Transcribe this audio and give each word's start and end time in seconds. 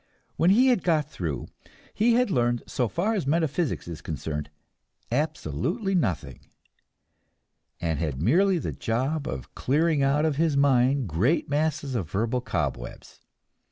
When 0.35 0.49
he 0.49 0.69
had 0.69 0.81
got 0.81 1.11
through, 1.11 1.45
he 1.93 2.13
had 2.13 2.31
learned, 2.31 2.63
so 2.65 2.87
far 2.87 3.13
as 3.13 3.27
metaphysics 3.27 3.87
is 3.87 4.01
concerned, 4.01 4.49
absolutely 5.11 5.93
nothing, 5.93 6.39
and 7.79 7.99
had 7.99 8.19
merely 8.19 8.57
the 8.57 8.71
job 8.71 9.27
of 9.27 9.53
clearing 9.53 10.01
out 10.01 10.25
of 10.25 10.37
his 10.37 10.57
mind 10.57 11.07
great 11.07 11.49
masses 11.49 11.93
of 11.93 12.09
verbal 12.09 12.41
cobwebs. 12.41 13.19